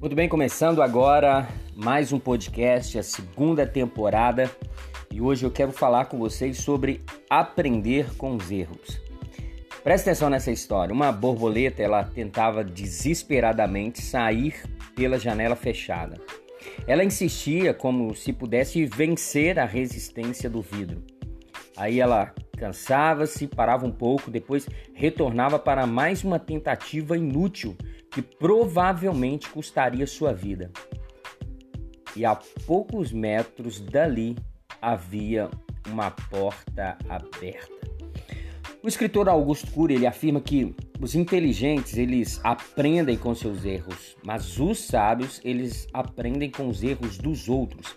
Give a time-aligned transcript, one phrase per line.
[0.00, 4.48] Muito bem, começando agora mais um podcast, a segunda temporada,
[5.12, 9.00] e hoje eu quero falar com vocês sobre aprender com os erros.
[9.82, 10.94] Presta atenção nessa história.
[10.94, 14.62] Uma borboleta, ela tentava desesperadamente sair
[14.94, 16.16] pela janela fechada.
[16.86, 21.02] Ela insistia como se pudesse vencer a resistência do vidro.
[21.76, 27.76] Aí ela cansava-se, parava um pouco, depois retornava para mais uma tentativa inútil
[28.10, 30.70] que provavelmente custaria sua vida.
[32.16, 32.34] E a
[32.66, 34.36] poucos metros dali
[34.80, 35.50] havia
[35.86, 37.78] uma porta aberta.
[38.82, 44.58] O escritor Augusto Cury ele afirma que os inteligentes eles aprendem com seus erros, mas
[44.58, 47.96] os sábios eles aprendem com os erros dos outros.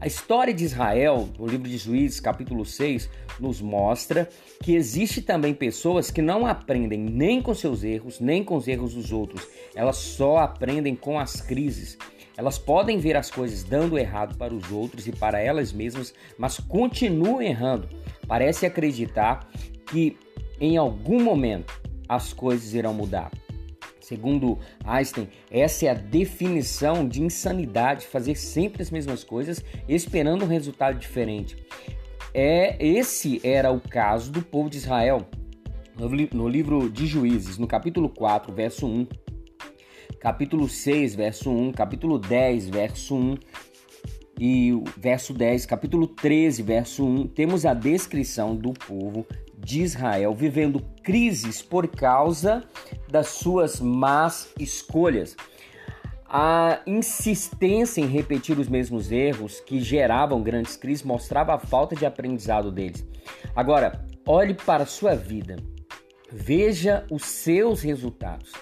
[0.00, 4.28] A história de Israel, no livro de Juízes, capítulo 6, nos mostra
[4.62, 8.94] que existe também pessoas que não aprendem nem com seus erros, nem com os erros
[8.94, 9.48] dos outros.
[9.74, 11.98] Elas só aprendem com as crises.
[12.36, 16.60] Elas podem ver as coisas dando errado para os outros e para elas mesmas, mas
[16.60, 17.88] continuam errando.
[18.28, 19.50] Parece acreditar
[19.90, 20.16] que
[20.60, 23.32] em algum momento as coisas irão mudar.
[24.08, 30.48] Segundo Einstein, essa é a definição de insanidade, fazer sempre as mesmas coisas esperando um
[30.48, 31.62] resultado diferente.
[32.32, 35.28] É esse era o caso do povo de Israel.
[36.32, 39.06] No livro de Juízes, no capítulo 4, verso 1,
[40.18, 43.34] capítulo 6, verso 1, capítulo 10, verso 1
[44.40, 49.26] e verso 10, capítulo 13, verso 1, temos a descrição do povo
[49.58, 52.64] de Israel vivendo crises por causa
[53.10, 55.36] das suas más escolhas.
[56.30, 62.04] A insistência em repetir os mesmos erros que geravam grandes crises mostrava a falta de
[62.04, 63.06] aprendizado deles.
[63.56, 65.56] Agora, olhe para a sua vida,
[66.30, 68.52] veja os seus resultados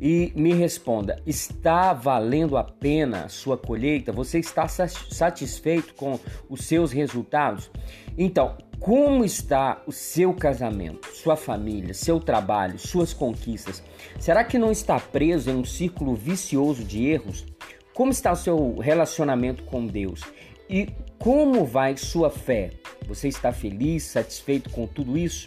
[0.00, 4.12] e me responda: está valendo a pena a sua colheita?
[4.12, 6.18] Você está satisfeito com
[6.48, 7.70] os seus resultados?
[8.16, 13.82] Então, como está o seu casamento, sua família, seu trabalho, suas conquistas?
[14.18, 17.46] Será que não está preso em um círculo vicioso de erros?
[17.94, 20.22] Como está o seu relacionamento com Deus?
[20.68, 22.70] E como vai sua fé?
[23.06, 25.46] Você está feliz, satisfeito com tudo isso?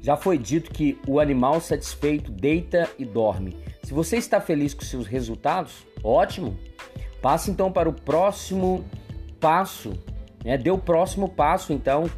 [0.00, 3.56] Já foi dito que o animal satisfeito deita e dorme.
[3.82, 6.56] Se você está feliz com seus resultados, ótimo.
[7.20, 8.84] Passe então para o próximo
[9.40, 9.92] passo
[10.46, 10.56] né?
[10.56, 12.08] Dê o próximo passo, então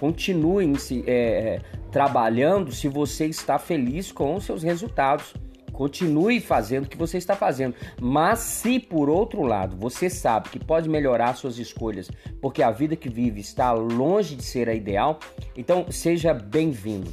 [0.00, 1.60] continue se, é, é,
[1.92, 5.34] trabalhando se você está feliz com os seus resultados.
[5.70, 7.74] Continue fazendo o que você está fazendo.
[8.00, 12.96] Mas se por outro lado você sabe que pode melhorar suas escolhas, porque a vida
[12.96, 15.18] que vive está longe de ser a ideal,
[15.56, 17.12] então seja bem-vindo.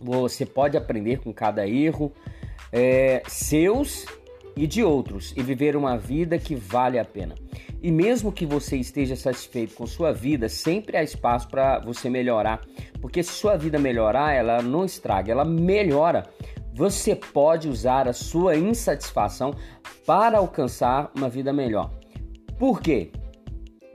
[0.00, 2.12] Você pode aprender com cada erro
[2.72, 4.04] é, seus
[4.56, 7.34] e de outros e viver uma vida que vale a pena.
[7.82, 12.60] E mesmo que você esteja satisfeito com sua vida, sempre há espaço para você melhorar,
[13.00, 16.30] porque se sua vida melhorar, ela não estraga, ela melhora.
[16.74, 19.54] Você pode usar a sua insatisfação
[20.06, 21.90] para alcançar uma vida melhor.
[22.58, 23.10] Por quê?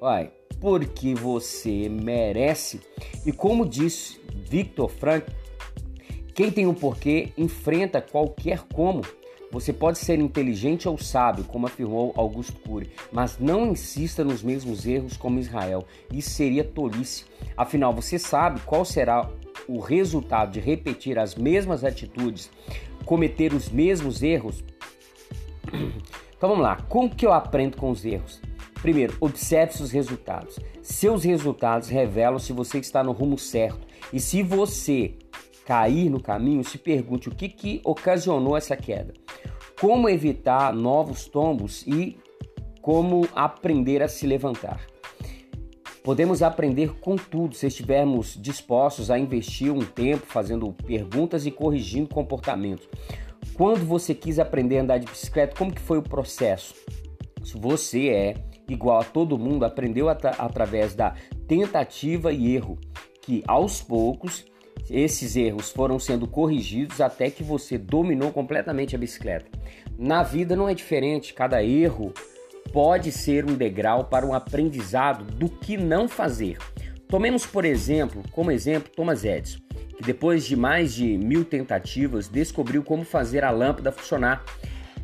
[0.01, 2.81] Uai, porque você merece.
[3.25, 4.19] E como disse
[4.50, 5.25] Victor Frank,
[6.35, 9.01] quem tem um porquê enfrenta qualquer como.
[9.52, 14.85] Você pode ser inteligente ou sábio, como afirmou Augusto Cury, mas não insista nos mesmos
[14.85, 15.85] erros como Israel.
[16.12, 17.25] Isso seria tolice.
[17.56, 19.30] Afinal, você sabe qual será
[19.68, 22.52] o resultado de repetir as mesmas atitudes,
[23.06, 24.63] cometer os mesmos erros?
[26.38, 28.40] Então vamos lá, como que eu aprendo com os erros?
[28.80, 30.59] Primeiro, observe seus resultados.
[30.84, 33.80] Seus resultados revelam se você está no rumo certo.
[34.13, 35.16] E se você
[35.66, 39.13] cair no caminho, se pergunte o que, que ocasionou essa queda,
[39.80, 42.18] como evitar novos tombos e
[42.82, 44.80] como aprender a se levantar.
[46.04, 52.07] Podemos aprender com tudo se estivermos dispostos a investir um tempo fazendo perguntas e corrigindo
[52.07, 52.88] comportamentos.
[53.54, 56.74] Quando você quis aprender a andar de bicicleta, como que foi o processo?
[57.44, 58.36] Se você é
[58.69, 61.13] igual a todo mundo, aprendeu at através da
[61.48, 62.78] tentativa e erro,
[63.22, 64.46] que aos poucos
[64.89, 69.45] esses erros foram sendo corrigidos até que você dominou completamente a bicicleta.
[69.98, 72.13] Na vida não é diferente, cada erro
[72.72, 76.57] pode ser um degrau para um aprendizado do que não fazer.
[77.07, 79.60] Tomemos, por exemplo, como exemplo, Thomas Edison,
[79.95, 84.44] que depois de mais de mil tentativas descobriu como fazer a lâmpada funcionar.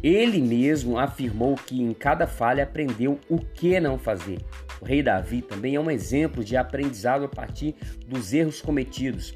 [0.03, 4.39] Ele mesmo afirmou que em cada falha aprendeu o que não fazer.
[4.81, 7.73] O rei Davi também é um exemplo de aprendizado a partir
[8.05, 9.33] dos erros cometidos.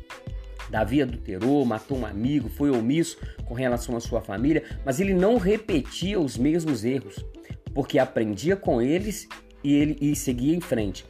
[0.70, 5.38] Davi adulterou, matou um amigo, foi omisso com relação à sua família, mas ele não
[5.38, 7.26] repetia os mesmos erros,
[7.74, 9.28] porque aprendia com eles
[9.64, 11.06] e ele e seguia em frente.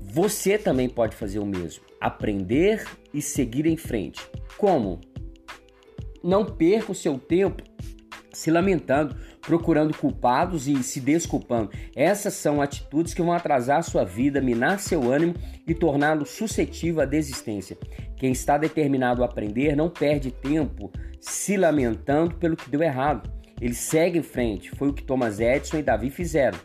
[0.00, 4.26] Você também pode fazer o mesmo, aprender e seguir em frente.
[4.56, 5.00] Como?
[6.22, 7.62] Não perca o seu tempo
[8.32, 9.16] se lamentando,
[9.46, 11.70] procurando culpados e se desculpando.
[11.94, 15.34] Essas são atitudes que vão atrasar sua vida, minar seu ânimo
[15.66, 17.78] e torná-lo suscetível à desistência.
[18.16, 20.90] Quem está determinado a aprender não perde tempo
[21.20, 23.30] se lamentando pelo que deu errado.
[23.60, 24.70] Ele segue em frente.
[24.72, 26.58] Foi o que Thomas Edison e Davi fizeram.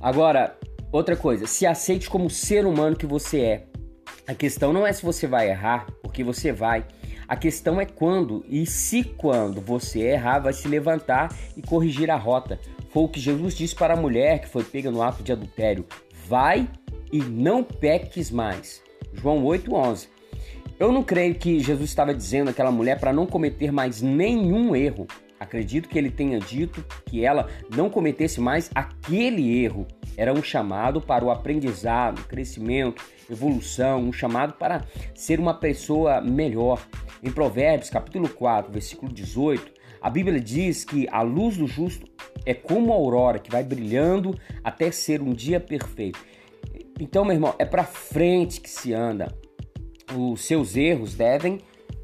[0.00, 0.56] Agora,
[0.92, 3.66] outra coisa, se aceite como ser humano que você é.
[4.28, 6.86] A questão não é se você vai errar, porque você vai.
[7.26, 12.16] A questão é quando e se quando você errar, vai se levantar e corrigir a
[12.16, 12.58] rota.
[12.90, 15.86] Foi o que Jesus disse para a mulher que foi pega no ato de adultério:
[16.26, 16.68] vai
[17.12, 18.82] e não peques mais.
[19.12, 20.08] João 8:11.
[20.78, 25.06] Eu não creio que Jesus estava dizendo àquela mulher para não cometer mais nenhum erro.
[25.38, 29.86] Acredito que ele tenha dito que ela não cometesse mais aquele erro.
[30.16, 34.84] Era um chamado para o aprendizado, crescimento, evolução, um chamado para
[35.14, 36.80] ser uma pessoa melhor.
[37.24, 42.06] Em Provérbios, capítulo 4, versículo 18, a Bíblia diz que a luz do justo
[42.44, 46.18] é como a aurora que vai brilhando até ser um dia perfeito.
[47.00, 49.34] Então, meu irmão, é para frente que se anda.
[50.14, 51.60] Os seus erros devem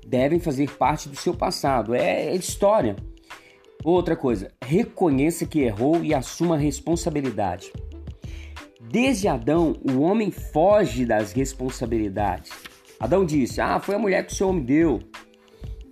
[0.06, 1.94] devem fazer parte do seu passado.
[1.94, 2.96] É história.
[3.84, 7.70] Outra coisa, reconheça que errou e assuma a responsabilidade.
[8.80, 12.69] Desde Adão, o homem foge das responsabilidades.
[13.00, 15.00] Adão disse: Ah, foi a mulher que o Senhor me deu.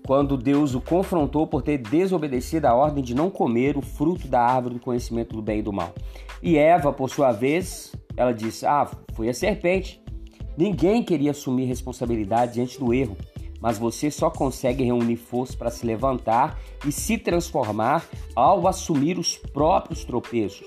[0.07, 4.41] Quando Deus o confrontou por ter desobedecido a ordem de não comer o fruto da
[4.41, 5.95] árvore do conhecimento do bem e do mal.
[6.43, 10.03] E Eva, por sua vez, ela disse: Ah, foi a serpente.
[10.57, 13.17] Ninguém queria assumir responsabilidade diante do erro,
[13.61, 19.37] mas você só consegue reunir força para se levantar e se transformar ao assumir os
[19.37, 20.67] próprios tropeços.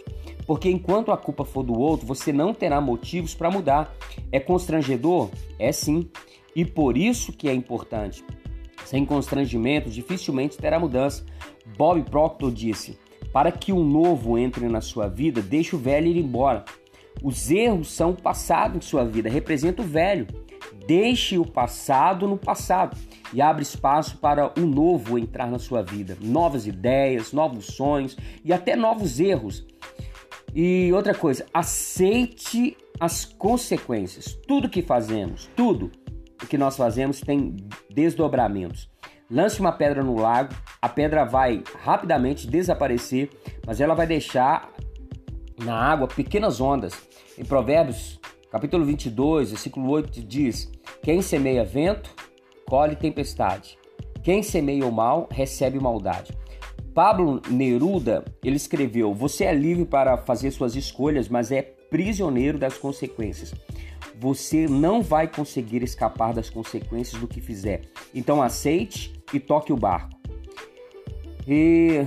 [0.52, 3.96] Porque enquanto a culpa for do outro, você não terá motivos para mudar.
[4.34, 5.30] É constrangedor?
[5.58, 6.10] É sim.
[6.54, 8.22] E por isso que é importante.
[8.84, 11.26] Sem constrangimento, dificilmente terá mudança.
[11.78, 13.00] Bob Proctor disse:
[13.32, 16.66] Para que um novo entre na sua vida, deixe o velho ir embora.
[17.24, 20.28] Os erros são o passado em sua vida, representa o velho.
[20.86, 22.98] Deixe o passado no passado
[23.34, 26.18] e abre espaço para o novo entrar na sua vida.
[26.20, 29.71] Novas ideias, novos sonhos e até novos erros.
[30.54, 34.38] E outra coisa, aceite as consequências.
[34.48, 35.92] Tudo que fazemos, tudo
[36.42, 37.56] o que nós fazemos tem
[37.90, 38.90] desdobramentos.
[39.30, 43.30] Lance uma pedra no lago, a pedra vai rapidamente desaparecer,
[43.66, 44.70] mas ela vai deixar
[45.64, 46.94] na água pequenas ondas.
[47.38, 48.20] Em Provérbios,
[48.52, 50.70] capítulo 22, versículo 8 diz:
[51.02, 52.14] Quem semeia vento,
[52.68, 53.78] colhe tempestade.
[54.22, 56.34] Quem semeia o mal, recebe maldade.
[56.94, 62.78] Pablo Neruda, ele escreveu: Você é livre para fazer suas escolhas, mas é prisioneiro das
[62.78, 63.54] consequências.
[64.20, 67.82] Você não vai conseguir escapar das consequências do que fizer.
[68.14, 70.16] Então aceite e toque o barco.
[71.48, 72.06] E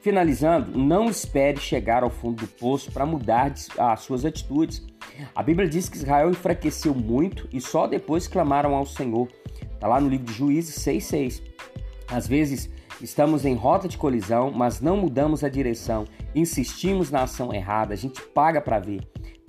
[0.00, 4.84] finalizando, não espere chegar ao fundo do poço para mudar as suas atitudes.
[5.34, 9.28] A Bíblia diz que Israel enfraqueceu muito e só depois clamaram ao Senhor.
[9.72, 11.42] Está lá no livro de Juízes 6,6.
[12.08, 16.04] Às vezes Estamos em rota de colisão, mas não mudamos a direção.
[16.34, 19.00] Insistimos na ação errada, a gente paga para ver.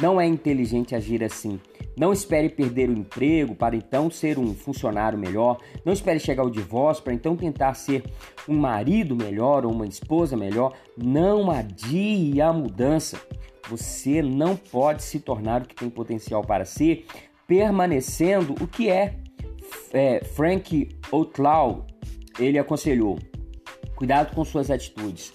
[0.01, 1.59] Não é inteligente agir assim.
[1.97, 5.57] Não espere perder o emprego para então ser um funcionário melhor.
[5.85, 8.03] Não espere chegar ao divórcio para então tentar ser
[8.47, 10.73] um marido melhor ou uma esposa melhor.
[10.97, 13.19] Não adie a mudança.
[13.69, 17.05] Você não pode se tornar o que tem potencial para ser,
[17.47, 19.15] permanecendo o que é.
[19.93, 21.85] é Frank Outlaw
[22.39, 23.17] ele aconselhou:
[23.97, 25.33] Cuidado com suas atitudes.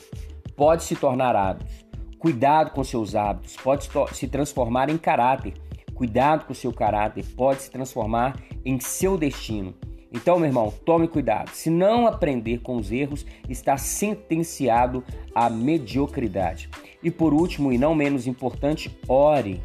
[0.55, 1.85] Pode se tornar hábitos.
[2.17, 3.57] Cuidado com seus hábitos.
[3.57, 5.55] Pode se transformar em caráter.
[5.93, 7.25] Cuidado com seu caráter.
[7.37, 9.75] Pode se transformar em seu destino.
[10.13, 11.51] Então, meu irmão, tome cuidado.
[11.51, 15.03] Se não aprender com os erros, está sentenciado
[15.35, 16.71] à mediocridade.
[17.03, 19.61] E por último, e não menos importante, ore.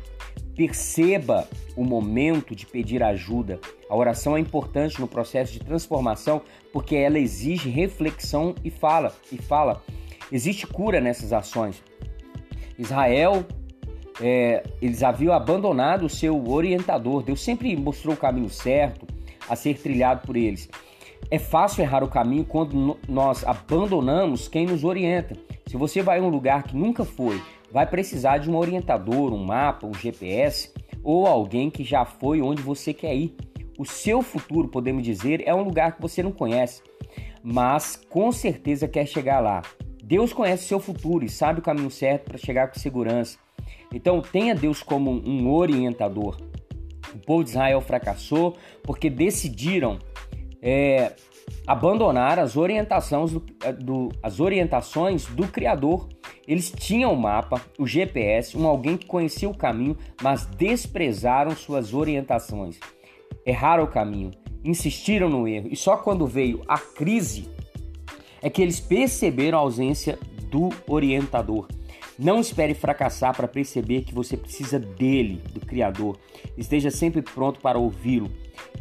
[0.58, 3.60] Perceba o momento de pedir ajuda.
[3.88, 6.42] A oração é importante no processo de transformação
[6.74, 9.16] porque ela exige reflexão e fala.
[9.32, 9.84] E fala.
[10.32, 11.84] Existe cura nessas ações.
[12.76, 13.46] Israel,
[14.20, 17.22] é, eles haviam abandonado o seu orientador.
[17.22, 19.06] Deus sempre mostrou o caminho certo
[19.48, 20.68] a ser trilhado por eles.
[21.30, 25.36] É fácil errar o caminho quando nós abandonamos quem nos orienta.
[25.68, 27.40] Se você vai a um lugar que nunca foi,
[27.72, 30.72] vai precisar de um orientador, um mapa, um GPS
[31.04, 33.36] ou alguém que já foi onde você quer ir.
[33.78, 36.82] O seu futuro, podemos dizer, é um lugar que você não conhece,
[37.44, 39.62] mas com certeza quer chegar lá.
[40.04, 43.38] Deus conhece o seu futuro e sabe o caminho certo para chegar com segurança.
[43.94, 46.38] Então tenha Deus como um orientador.
[47.14, 50.00] O povo de Israel fracassou porque decidiram
[50.62, 51.14] é,
[51.66, 56.08] abandonar as orientações do, é, do, as orientações do Criador.
[56.48, 61.94] Eles tinham o mapa, o GPS, um alguém que conhecia o caminho, mas desprezaram suas
[61.94, 62.80] orientações.
[63.46, 64.32] Erraram o caminho,
[64.64, 67.50] insistiram no erro, e só quando veio a crise
[68.42, 70.18] é que eles perceberam a ausência
[70.50, 71.68] do orientador.
[72.18, 76.18] Não espere fracassar para perceber que você precisa dele, do Criador.
[76.58, 78.32] Esteja sempre pronto para ouvi-lo.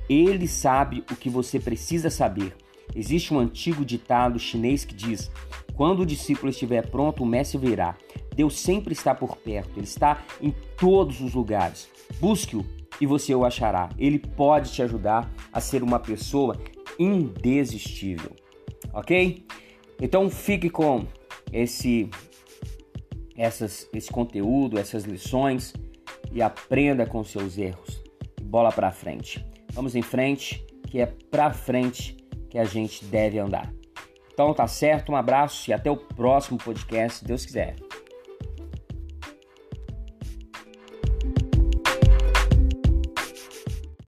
[0.09, 2.55] Ele sabe o que você precisa saber.
[2.95, 5.31] Existe um antigo ditado chinês que diz:
[5.75, 7.97] Quando o discípulo estiver pronto, o mestre virá.
[8.35, 11.89] Deus sempre está por perto, ele está em todos os lugares.
[12.21, 12.65] Busque-o
[13.01, 13.89] e você o achará.
[13.99, 16.57] Ele pode te ajudar a ser uma pessoa
[16.99, 18.33] indesistível.
[18.93, 19.45] Ok?
[20.01, 21.07] Então fique com
[21.53, 22.11] esse
[23.37, 25.75] essas, esse conteúdo, essas lições
[26.33, 28.03] e aprenda com seus erros.
[28.43, 29.45] Bola para frente.
[29.77, 32.17] Vamos em frente, que é para frente
[32.49, 33.71] que a gente deve andar.
[34.33, 37.77] Então tá certo, um abraço e até o próximo podcast, se Deus quiser.